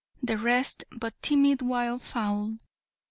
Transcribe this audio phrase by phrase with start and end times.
[0.23, 2.55] the rest But timid wild fowl.